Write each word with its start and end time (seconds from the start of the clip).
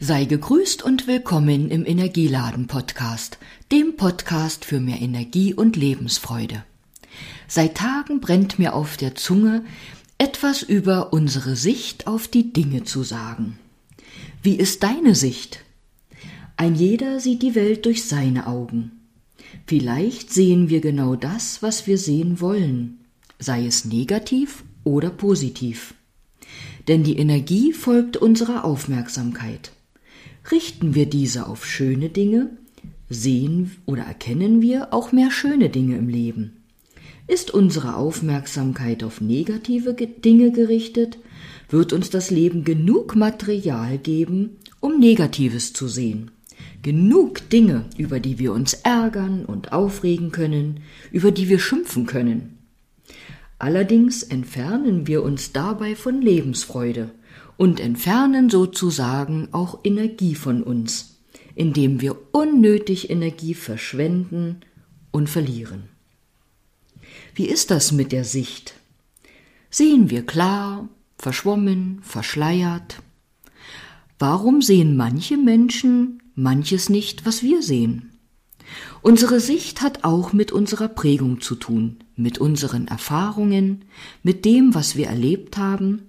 Sei 0.00 0.24
gegrüßt 0.24 0.82
und 0.82 1.06
willkommen 1.06 1.70
im 1.70 1.86
Energieladen 1.86 2.66
Podcast, 2.66 3.38
dem 3.70 3.94
Podcast 3.94 4.64
für 4.64 4.80
mehr 4.80 5.00
Energie 5.00 5.54
und 5.54 5.76
Lebensfreude. 5.76 6.64
Seit 7.46 7.76
Tagen 7.76 8.18
brennt 8.20 8.58
mir 8.58 8.74
auf 8.74 8.96
der 8.96 9.14
Zunge, 9.14 9.64
etwas 10.18 10.62
über 10.62 11.12
unsere 11.12 11.54
Sicht 11.54 12.08
auf 12.08 12.26
die 12.26 12.52
Dinge 12.52 12.82
zu 12.82 13.04
sagen. 13.04 13.56
Wie 14.42 14.56
ist 14.56 14.82
deine 14.82 15.14
Sicht? 15.14 15.60
Ein 16.56 16.74
jeder 16.74 17.20
sieht 17.20 17.42
die 17.42 17.54
Welt 17.54 17.86
durch 17.86 18.04
seine 18.04 18.48
Augen. 18.48 18.90
Vielleicht 19.64 20.32
sehen 20.32 20.68
wir 20.68 20.80
genau 20.80 21.14
das, 21.14 21.62
was 21.62 21.86
wir 21.86 21.98
sehen 21.98 22.40
wollen, 22.40 22.98
sei 23.38 23.64
es 23.64 23.84
negativ 23.84 24.64
oder 24.82 25.10
positiv. 25.10 25.94
Denn 26.88 27.04
die 27.04 27.16
Energie 27.16 27.72
folgt 27.72 28.16
unserer 28.16 28.64
Aufmerksamkeit. 28.64 29.70
Richten 30.50 30.94
wir 30.94 31.06
diese 31.06 31.46
auf 31.46 31.64
schöne 31.64 32.10
Dinge, 32.10 32.50
sehen 33.08 33.72
oder 33.86 34.02
erkennen 34.02 34.60
wir 34.60 34.92
auch 34.92 35.12
mehr 35.12 35.30
schöne 35.30 35.70
Dinge 35.70 35.96
im 35.96 36.08
Leben. 36.08 36.52
Ist 37.26 37.50
unsere 37.52 37.96
Aufmerksamkeit 37.96 39.02
auf 39.02 39.22
negative 39.22 39.94
Dinge 39.94 40.52
gerichtet, 40.52 41.18
wird 41.70 41.94
uns 41.94 42.10
das 42.10 42.30
Leben 42.30 42.64
genug 42.64 43.16
Material 43.16 43.96
geben, 43.96 44.56
um 44.80 45.00
Negatives 45.00 45.72
zu 45.72 45.88
sehen. 45.88 46.30
Genug 46.82 47.48
Dinge, 47.48 47.86
über 47.96 48.20
die 48.20 48.38
wir 48.38 48.52
uns 48.52 48.74
ärgern 48.74 49.46
und 49.46 49.72
aufregen 49.72 50.30
können, 50.30 50.80
über 51.10 51.30
die 51.30 51.48
wir 51.48 51.58
schimpfen 51.58 52.04
können. 52.04 52.53
Allerdings 53.58 54.22
entfernen 54.22 55.06
wir 55.06 55.22
uns 55.22 55.52
dabei 55.52 55.94
von 55.96 56.20
Lebensfreude 56.20 57.10
und 57.56 57.80
entfernen 57.80 58.50
sozusagen 58.50 59.48
auch 59.52 59.80
Energie 59.84 60.34
von 60.34 60.62
uns, 60.62 61.20
indem 61.54 62.00
wir 62.00 62.16
unnötig 62.32 63.10
Energie 63.10 63.54
verschwenden 63.54 64.60
und 65.12 65.28
verlieren. 65.28 65.84
Wie 67.34 67.46
ist 67.46 67.70
das 67.70 67.92
mit 67.92 68.12
der 68.12 68.24
Sicht? 68.24 68.74
Sehen 69.70 70.10
wir 70.10 70.26
klar, 70.26 70.88
verschwommen, 71.18 72.00
verschleiert? 72.02 73.02
Warum 74.18 74.62
sehen 74.62 74.96
manche 74.96 75.36
Menschen 75.36 76.22
manches 76.34 76.88
nicht, 76.88 77.26
was 77.26 77.42
wir 77.42 77.62
sehen? 77.62 78.13
Unsere 79.02 79.40
Sicht 79.40 79.82
hat 79.82 80.04
auch 80.04 80.32
mit 80.32 80.52
unserer 80.52 80.88
Prägung 80.88 81.40
zu 81.40 81.54
tun, 81.54 81.98
mit 82.16 82.38
unseren 82.38 82.88
Erfahrungen, 82.88 83.84
mit 84.22 84.44
dem, 84.44 84.74
was 84.74 84.96
wir 84.96 85.08
erlebt 85.08 85.56
haben, 85.56 86.02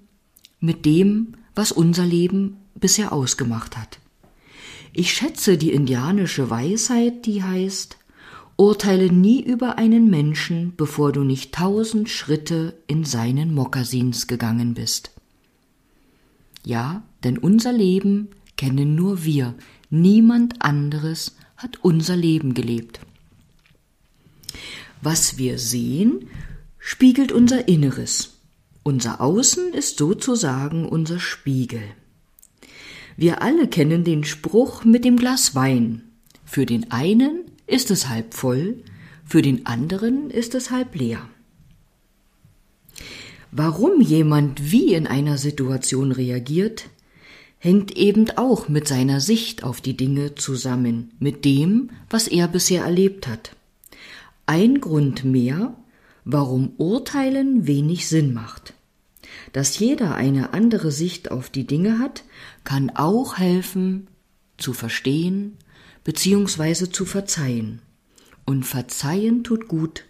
mit 0.60 0.86
dem, 0.86 1.36
was 1.54 1.72
unser 1.72 2.06
Leben 2.06 2.58
bisher 2.76 3.12
ausgemacht 3.12 3.78
hat. 3.78 4.00
Ich 4.94 5.14
schätze 5.14 5.58
die 5.58 5.72
indianische 5.72 6.50
Weisheit, 6.50 7.26
die 7.26 7.44
heißt, 7.44 7.98
urteile 8.58 9.12
nie 9.12 9.44
über 9.44 9.78
einen 9.78 10.10
Menschen, 10.10 10.74
bevor 10.78 11.12
du 11.12 11.24
nicht 11.24 11.54
tausend 11.54 12.10
Schritte 12.10 12.78
in 12.88 13.04
seinen 13.04 13.54
Mokassins 13.54 14.28
gegangen 14.28 14.74
bist. 14.74 15.12
Ja, 16.66 17.04
denn 17.24 17.38
unser 17.38 17.74
Leben 17.74 18.30
kennen 18.58 18.96
nur 18.96 19.24
wir, 19.26 19.56
niemand 19.90 20.62
anderes 20.62 21.36
hat 21.66 21.80
unser 21.82 22.16
Leben 22.16 22.54
gelebt. 22.54 23.00
Was 25.02 25.40
wir 25.40 25.58
sehen, 25.58 26.28
spiegelt 26.78 27.32
unser 27.32 27.68
Inneres. 27.68 28.38
Unser 28.84 29.20
Außen 29.20 29.74
ist 29.74 29.98
sozusagen 29.98 30.88
unser 30.88 31.20
Spiegel. 31.20 31.82
Wir 33.18 33.42
alle 33.42 33.68
kennen 33.68 34.04
den 34.04 34.26
Spruch 34.26 34.84
mit 34.84 35.06
dem 35.06 35.18
Glas 35.18 35.56
Wein. 35.56 36.04
Für 36.46 36.68
den 36.68 36.92
einen 36.92 37.46
ist 37.66 37.90
es 37.90 38.10
halb 38.10 38.36
voll, 38.36 38.84
für 39.26 39.42
den 39.42 39.66
anderen 39.66 40.30
ist 40.30 40.54
es 40.54 40.70
halb 40.70 40.94
leer. 40.94 41.28
Warum 43.52 44.02
jemand 44.02 44.72
wie 44.72 44.94
in 44.94 45.08
einer 45.08 45.40
Situation 45.40 46.12
reagiert, 46.12 46.90
hängt 47.66 47.98
eben 47.98 48.30
auch 48.38 48.70
mit 48.70 48.88
seiner 48.88 49.20
Sicht 49.20 49.64
auf 49.64 49.82
die 49.82 49.98
Dinge 49.98 50.36
zusammen, 50.36 51.12
mit 51.18 51.46
dem, 51.46 51.90
was 52.12 52.28
er 52.28 52.48
bisher 52.48 52.84
erlebt 52.84 53.28
hat. 53.28 53.56
Ein 54.46 54.82
Grund 54.82 55.26
mehr, 55.26 55.76
warum 56.26 56.74
Urteilen 56.78 57.66
wenig 57.66 58.08
Sinn 58.08 58.36
macht. 58.36 58.76
Dass 59.52 59.80
jeder 59.80 60.14
eine 60.14 60.54
andere 60.54 60.92
Sicht 60.92 61.32
auf 61.32 61.50
die 61.50 61.66
Dinge 61.66 61.98
hat, 61.98 62.24
kann 62.66 62.92
auch 62.92 63.40
helfen, 63.40 64.10
zu 64.60 64.74
verstehen 64.74 65.58
bzw. 66.04 66.92
zu 66.92 67.04
verzeihen. 67.04 67.82
Und 68.46 68.64
verzeihen 68.64 69.44
tut 69.44 69.68
gut 69.68 70.04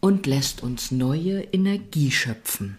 und 0.00 0.26
lässt 0.26 0.64
uns 0.64 0.90
neue 0.90 1.42
Energie 1.52 2.10
schöpfen. 2.10 2.76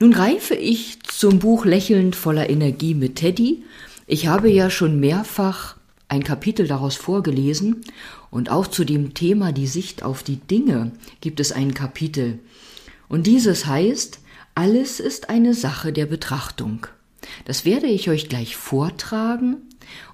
Nun 0.00 0.12
greife 0.12 0.54
ich 0.54 1.01
zum 1.22 1.38
Buch 1.38 1.64
Lächelnd 1.64 2.16
voller 2.16 2.50
Energie 2.50 2.94
mit 2.94 3.14
Teddy. 3.14 3.62
Ich 4.08 4.26
habe 4.26 4.50
ja 4.50 4.70
schon 4.70 4.98
mehrfach 4.98 5.76
ein 6.08 6.24
Kapitel 6.24 6.66
daraus 6.66 6.96
vorgelesen 6.96 7.82
und 8.32 8.50
auch 8.50 8.66
zu 8.66 8.82
dem 8.82 9.14
Thema 9.14 9.52
die 9.52 9.68
Sicht 9.68 10.02
auf 10.02 10.24
die 10.24 10.38
Dinge 10.38 10.90
gibt 11.20 11.38
es 11.38 11.52
ein 11.52 11.74
Kapitel. 11.74 12.40
Und 13.08 13.28
dieses 13.28 13.66
heißt, 13.66 14.18
alles 14.56 14.98
ist 14.98 15.30
eine 15.30 15.54
Sache 15.54 15.92
der 15.92 16.06
Betrachtung. 16.06 16.88
Das 17.44 17.64
werde 17.64 17.86
ich 17.86 18.10
euch 18.10 18.28
gleich 18.28 18.56
vortragen 18.56 19.58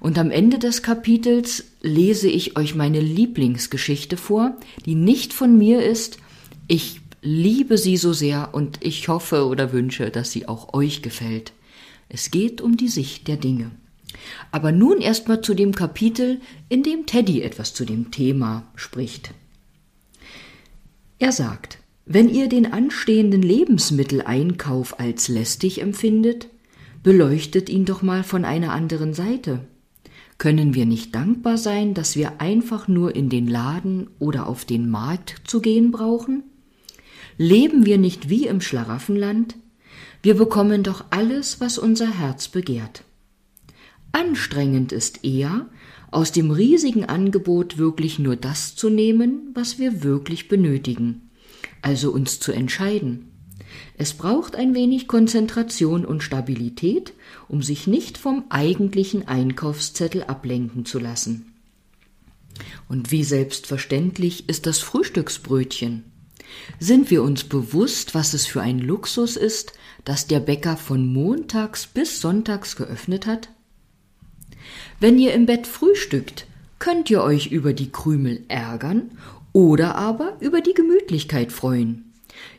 und 0.00 0.18
am 0.18 0.30
Ende 0.30 0.58
des 0.58 0.82
Kapitels 0.82 1.64
lese 1.80 2.28
ich 2.28 2.58
euch 2.58 2.74
meine 2.74 3.00
Lieblingsgeschichte 3.00 4.18
vor, 4.18 4.58
die 4.84 4.94
nicht 4.94 5.32
von 5.32 5.56
mir 5.56 5.82
ist. 5.82 6.18
Ich 6.66 7.00
liebe 7.28 7.76
sie 7.76 7.98
so 7.98 8.14
sehr 8.14 8.54
und 8.54 8.78
ich 8.80 9.06
hoffe 9.08 9.46
oder 9.46 9.72
wünsche, 9.72 10.10
dass 10.10 10.32
sie 10.32 10.48
auch 10.48 10.72
euch 10.72 11.02
gefällt. 11.02 11.52
Es 12.08 12.30
geht 12.30 12.62
um 12.62 12.78
die 12.78 12.88
Sicht 12.88 13.28
der 13.28 13.36
Dinge. 13.36 13.70
Aber 14.50 14.72
nun 14.72 14.98
erstmal 14.98 15.42
zu 15.42 15.52
dem 15.52 15.74
Kapitel, 15.74 16.40
in 16.70 16.82
dem 16.82 17.04
Teddy 17.04 17.42
etwas 17.42 17.74
zu 17.74 17.84
dem 17.84 18.10
Thema 18.10 18.64
spricht. 18.76 19.34
Er 21.18 21.32
sagt, 21.32 21.78
wenn 22.06 22.30
ihr 22.30 22.48
den 22.48 22.72
anstehenden 22.72 23.42
Lebensmitteleinkauf 23.42 24.98
als 24.98 25.28
lästig 25.28 25.82
empfindet, 25.82 26.48
beleuchtet 27.02 27.68
ihn 27.68 27.84
doch 27.84 28.00
mal 28.00 28.24
von 28.24 28.46
einer 28.46 28.72
anderen 28.72 29.12
Seite. 29.12 29.60
Können 30.38 30.74
wir 30.74 30.86
nicht 30.86 31.14
dankbar 31.14 31.58
sein, 31.58 31.92
dass 31.92 32.16
wir 32.16 32.40
einfach 32.40 32.88
nur 32.88 33.14
in 33.14 33.28
den 33.28 33.46
Laden 33.46 34.08
oder 34.18 34.46
auf 34.46 34.64
den 34.64 34.88
Markt 34.88 35.42
zu 35.44 35.60
gehen 35.60 35.90
brauchen? 35.90 36.44
Leben 37.38 37.86
wir 37.86 37.98
nicht 37.98 38.28
wie 38.28 38.48
im 38.48 38.60
Schlaraffenland? 38.60 39.54
Wir 40.22 40.34
bekommen 40.34 40.82
doch 40.82 41.04
alles, 41.10 41.60
was 41.60 41.78
unser 41.78 42.18
Herz 42.18 42.48
begehrt. 42.48 43.04
Anstrengend 44.10 44.90
ist 44.90 45.24
eher, 45.24 45.68
aus 46.10 46.32
dem 46.32 46.50
riesigen 46.50 47.04
Angebot 47.04 47.78
wirklich 47.78 48.18
nur 48.18 48.34
das 48.34 48.74
zu 48.74 48.90
nehmen, 48.90 49.50
was 49.54 49.78
wir 49.78 50.02
wirklich 50.02 50.48
benötigen, 50.48 51.30
also 51.80 52.10
uns 52.10 52.40
zu 52.40 52.50
entscheiden. 52.50 53.30
Es 53.96 54.14
braucht 54.14 54.56
ein 54.56 54.74
wenig 54.74 55.06
Konzentration 55.06 56.04
und 56.04 56.24
Stabilität, 56.24 57.12
um 57.46 57.62
sich 57.62 57.86
nicht 57.86 58.18
vom 58.18 58.46
eigentlichen 58.48 59.28
Einkaufszettel 59.28 60.24
ablenken 60.24 60.86
zu 60.86 60.98
lassen. 60.98 61.52
Und 62.88 63.12
wie 63.12 63.22
selbstverständlich 63.22 64.48
ist 64.48 64.66
das 64.66 64.80
Frühstücksbrötchen. 64.80 66.04
Sind 66.80 67.10
wir 67.10 67.22
uns 67.22 67.44
bewusst, 67.44 68.14
was 68.14 68.34
es 68.34 68.46
für 68.46 68.60
ein 68.60 68.78
Luxus 68.78 69.36
ist, 69.36 69.72
dass 70.04 70.26
der 70.26 70.40
Bäcker 70.40 70.76
von 70.76 71.12
montags 71.12 71.86
bis 71.86 72.20
sonntags 72.20 72.76
geöffnet 72.76 73.26
hat? 73.26 73.50
Wenn 75.00 75.18
ihr 75.18 75.34
im 75.34 75.46
Bett 75.46 75.66
frühstückt, 75.66 76.46
könnt 76.78 77.10
ihr 77.10 77.22
euch 77.22 77.48
über 77.48 77.72
die 77.72 77.90
Krümel 77.90 78.44
ärgern 78.48 79.10
oder 79.52 79.96
aber 79.96 80.36
über 80.40 80.60
die 80.60 80.74
Gemütlichkeit 80.74 81.52
freuen. 81.52 82.12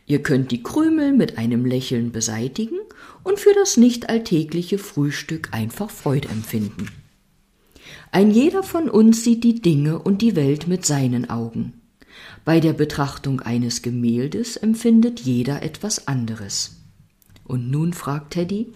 Ihr 0.06 0.24
könnt 0.24 0.52
die 0.52 0.64
Krümel 0.64 1.14
mit 1.14 1.38
einem 1.38 1.66
Lächeln 1.66 2.12
beseitigen 2.12 2.80
und 3.24 3.40
für 3.40 3.54
das 3.54 3.78
nicht 3.78 4.10
alltägliche 4.10 4.78
Frühstück 4.78 5.50
einfach 5.52 5.90
Freude 5.90 6.30
empfinden. 6.30 6.90
Ein 8.12 8.32
jeder 8.32 8.64
von 8.64 8.90
uns 8.90 9.24
sieht 9.24 9.44
die 9.44 9.62
Dinge 9.62 10.00
und 10.00 10.22
die 10.22 10.36
Welt 10.36 10.68
mit 10.68 10.86
seinen 10.86 11.30
Augen. 11.30 11.79
Bei 12.46 12.60
der 12.60 12.74
Betrachtung 12.74 13.42
eines 13.42 13.82
Gemäldes 13.82 14.58
empfindet 14.58 15.20
jeder 15.20 15.62
etwas 15.62 16.08
anderes. 16.08 16.78
Und 17.46 17.70
nun 17.70 17.94
fragt 17.94 18.32
Teddy, 18.32 18.74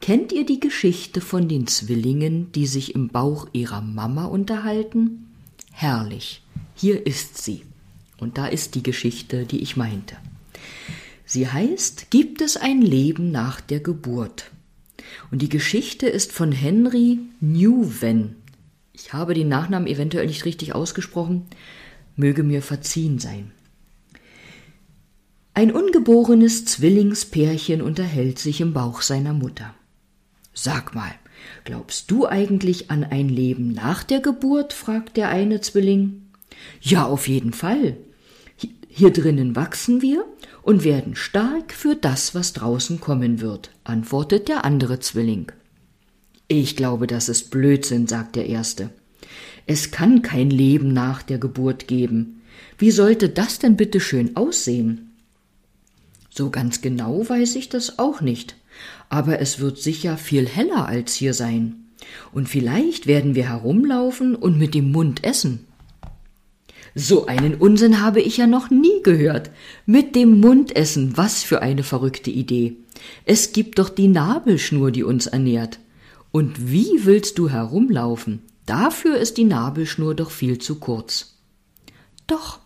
Kennt 0.00 0.32
ihr 0.32 0.44
die 0.44 0.60
Geschichte 0.60 1.22
von 1.22 1.48
den 1.48 1.66
Zwillingen, 1.66 2.52
die 2.52 2.66
sich 2.66 2.94
im 2.94 3.08
Bauch 3.08 3.48
ihrer 3.52 3.80
Mama 3.80 4.26
unterhalten? 4.26 5.30
Herrlich. 5.72 6.42
Hier 6.74 7.06
ist 7.06 7.42
sie. 7.42 7.62
Und 8.18 8.36
da 8.36 8.46
ist 8.46 8.74
die 8.74 8.82
Geschichte, 8.82 9.46
die 9.46 9.62
ich 9.62 9.78
meinte. 9.78 10.16
Sie 11.24 11.48
heißt, 11.48 12.10
gibt 12.10 12.42
es 12.42 12.58
ein 12.58 12.82
Leben 12.82 13.30
nach 13.30 13.62
der 13.62 13.80
Geburt? 13.80 14.50
Und 15.30 15.40
die 15.40 15.48
Geschichte 15.48 16.06
ist 16.06 16.32
von 16.32 16.52
Henry 16.52 17.20
Newven. 17.40 18.36
Ich 18.92 19.12
habe 19.14 19.32
den 19.32 19.48
Nachnamen 19.48 19.88
eventuell 19.88 20.26
nicht 20.26 20.44
richtig 20.44 20.74
ausgesprochen, 20.74 21.46
möge 22.16 22.42
mir 22.42 22.62
verziehen 22.62 23.18
sein. 23.18 23.52
Ein 25.54 25.70
ungeborenes 25.70 26.64
Zwillingspärchen 26.64 27.80
unterhält 27.80 28.38
sich 28.38 28.60
im 28.60 28.72
Bauch 28.72 29.02
seiner 29.02 29.32
Mutter. 29.32 29.74
Sag 30.52 30.94
mal, 30.94 31.12
glaubst 31.64 32.10
du 32.10 32.26
eigentlich 32.26 32.90
an 32.90 33.04
ein 33.04 33.28
Leben 33.28 33.72
nach 33.72 34.02
der 34.02 34.20
Geburt? 34.20 34.72
fragt 34.72 35.16
der 35.16 35.28
eine 35.28 35.60
Zwilling. 35.60 36.22
Ja, 36.80 37.06
auf 37.06 37.28
jeden 37.28 37.52
Fall. 37.52 37.96
Hier 38.88 39.12
drinnen 39.12 39.56
wachsen 39.56 40.02
wir 40.02 40.24
und 40.62 40.84
werden 40.84 41.16
stark 41.16 41.72
für 41.72 41.96
das, 41.96 42.34
was 42.34 42.52
draußen 42.52 43.00
kommen 43.00 43.40
wird, 43.40 43.70
antwortet 43.82 44.48
der 44.48 44.64
andere 44.64 45.00
Zwilling. 45.00 45.50
Ich 46.46 46.76
glaube, 46.76 47.06
das 47.06 47.28
ist 47.28 47.50
Blödsinn, 47.50 48.06
sagt 48.06 48.36
der 48.36 48.46
erste. 48.46 48.90
Es 49.66 49.90
kann 49.90 50.22
kein 50.22 50.50
Leben 50.50 50.92
nach 50.92 51.22
der 51.22 51.38
Geburt 51.38 51.88
geben. 51.88 52.42
Wie 52.78 52.90
sollte 52.90 53.28
das 53.28 53.58
denn 53.58 53.76
bitte 53.76 54.00
schön 54.00 54.36
aussehen? 54.36 55.12
So 56.30 56.50
ganz 56.50 56.80
genau 56.80 57.28
weiß 57.28 57.54
ich 57.54 57.68
das 57.68 57.98
auch 57.98 58.20
nicht, 58.20 58.56
aber 59.08 59.40
es 59.40 59.60
wird 59.60 59.78
sicher 59.78 60.16
viel 60.16 60.48
heller 60.48 60.86
als 60.86 61.14
hier 61.14 61.32
sein. 61.32 61.84
Und 62.32 62.48
vielleicht 62.48 63.06
werden 63.06 63.34
wir 63.34 63.48
herumlaufen 63.48 64.34
und 64.34 64.58
mit 64.58 64.74
dem 64.74 64.90
Mund 64.90 65.24
essen. 65.24 65.66
So 66.96 67.26
einen 67.26 67.54
Unsinn 67.54 68.00
habe 68.00 68.20
ich 68.20 68.36
ja 68.36 68.46
noch 68.46 68.70
nie 68.70 69.02
gehört. 69.02 69.50
Mit 69.84 70.14
dem 70.14 70.40
Mund 70.40 70.76
essen, 70.76 71.16
was 71.16 71.42
für 71.42 71.60
eine 71.60 71.82
verrückte 71.82 72.30
Idee. 72.30 72.76
Es 73.24 73.52
gibt 73.52 73.78
doch 73.78 73.88
die 73.88 74.08
Nabelschnur, 74.08 74.92
die 74.92 75.02
uns 75.02 75.26
ernährt. 75.26 75.80
Und 76.30 76.70
wie 76.70 77.04
willst 77.04 77.38
du 77.38 77.48
herumlaufen? 77.48 78.42
Dafür 78.66 79.18
ist 79.18 79.36
die 79.36 79.44
Nabelschnur 79.44 80.14
doch 80.14 80.30
viel 80.30 80.58
zu 80.58 80.76
kurz. 80.76 81.36
Doch, 82.26 82.60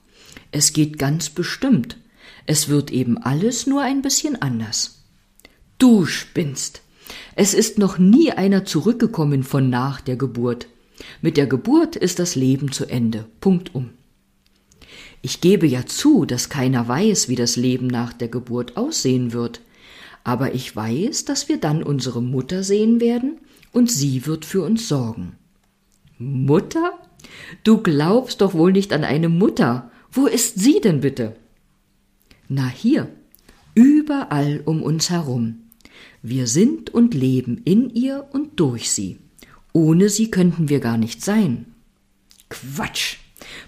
es 0.52 0.72
geht 0.72 0.98
ganz 0.98 1.30
bestimmt. 1.30 1.96
Es 2.46 2.68
wird 2.68 2.90
eben 2.90 3.18
alles 3.18 3.66
nur 3.66 3.82
ein 3.82 4.02
bisschen 4.02 4.40
anders. 4.40 5.04
Du 5.78 6.06
spinnst. 6.06 6.82
Es 7.34 7.54
ist 7.54 7.78
noch 7.78 7.98
nie 7.98 8.32
einer 8.32 8.64
zurückgekommen 8.64 9.42
von 9.42 9.70
nach 9.70 10.00
der 10.00 10.16
Geburt. 10.16 10.66
Mit 11.20 11.36
der 11.36 11.46
Geburt 11.46 11.96
ist 11.96 12.18
das 12.18 12.34
Leben 12.34 12.72
zu 12.72 12.86
Ende. 12.86 13.26
Punkt 13.40 13.74
um. 13.74 13.90
Ich 15.20 15.40
gebe 15.40 15.66
ja 15.66 15.84
zu, 15.86 16.24
dass 16.24 16.48
keiner 16.48 16.86
weiß, 16.86 17.28
wie 17.28 17.34
das 17.34 17.56
Leben 17.56 17.86
nach 17.86 18.12
der 18.12 18.28
Geburt 18.28 18.76
aussehen 18.76 19.32
wird, 19.32 19.60
aber 20.24 20.54
ich 20.54 20.74
weiß, 20.74 21.24
dass 21.24 21.48
wir 21.48 21.58
dann 21.58 21.82
unsere 21.82 22.22
Mutter 22.22 22.62
sehen 22.62 23.00
werden, 23.00 23.38
und 23.72 23.90
sie 23.90 24.26
wird 24.26 24.44
für 24.44 24.62
uns 24.62 24.88
sorgen. 24.88 25.36
Mutter? 26.19 26.99
Du 27.65 27.82
glaubst 27.82 28.41
doch 28.41 28.55
wohl 28.55 28.73
nicht 28.73 28.93
an 28.93 29.05
eine 29.05 29.29
Mutter. 29.29 29.91
Wo 30.11 30.26
ist 30.26 30.59
sie 30.59 30.81
denn 30.81 31.00
bitte? 31.00 31.37
Na 32.49 32.67
hier, 32.67 33.09
überall 33.75 34.62
um 34.65 34.82
uns 34.82 35.11
herum. 35.11 35.70
Wir 36.23 36.47
sind 36.47 36.91
und 36.91 37.15
leben 37.15 37.61
in 37.65 37.91
ihr 37.91 38.29
und 38.32 38.59
durch 38.59 38.91
sie. 38.91 39.19
Ohne 39.73 40.09
sie 40.09 40.31
könnten 40.31 40.69
wir 40.69 40.81
gar 40.81 40.97
nicht 40.97 41.23
sein. 41.23 41.67
Quatsch. 42.49 43.19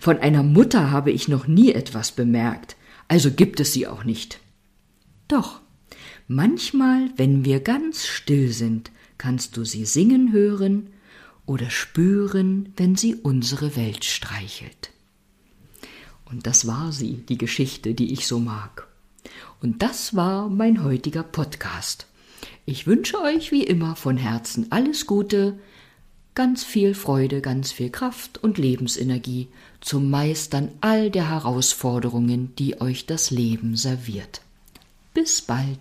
Von 0.00 0.18
einer 0.18 0.42
Mutter 0.42 0.90
habe 0.90 1.10
ich 1.10 1.28
noch 1.28 1.46
nie 1.46 1.72
etwas 1.72 2.12
bemerkt, 2.12 2.76
also 3.06 3.30
gibt 3.30 3.60
es 3.60 3.72
sie 3.72 3.86
auch 3.86 4.04
nicht. 4.04 4.40
Doch, 5.28 5.60
manchmal, 6.26 7.10
wenn 7.16 7.44
wir 7.44 7.60
ganz 7.60 8.06
still 8.06 8.52
sind, 8.52 8.90
kannst 9.18 9.56
du 9.56 9.64
sie 9.64 9.84
singen 9.84 10.32
hören 10.32 10.90
oder 11.50 11.68
spüren, 11.68 12.72
wenn 12.76 12.94
sie 12.94 13.16
unsere 13.16 13.74
Welt 13.74 14.04
streichelt. 14.04 14.90
Und 16.24 16.46
das 16.46 16.68
war 16.68 16.92
sie, 16.92 17.24
die 17.28 17.38
Geschichte, 17.38 17.92
die 17.92 18.12
ich 18.12 18.28
so 18.28 18.38
mag. 18.38 18.86
Und 19.60 19.82
das 19.82 20.14
war 20.14 20.48
mein 20.48 20.84
heutiger 20.84 21.24
Podcast. 21.24 22.06
Ich 22.66 22.86
wünsche 22.86 23.20
euch 23.20 23.50
wie 23.50 23.64
immer 23.64 23.96
von 23.96 24.16
Herzen 24.16 24.70
alles 24.70 25.06
Gute, 25.06 25.58
ganz 26.36 26.62
viel 26.62 26.94
Freude, 26.94 27.40
ganz 27.40 27.72
viel 27.72 27.90
Kraft 27.90 28.38
und 28.38 28.56
Lebensenergie 28.56 29.48
zum 29.80 30.08
Meistern 30.08 30.70
all 30.80 31.10
der 31.10 31.30
Herausforderungen, 31.30 32.54
die 32.60 32.80
euch 32.80 33.06
das 33.06 33.32
Leben 33.32 33.74
serviert. 33.74 34.40
Bis 35.14 35.42
bald. 35.42 35.78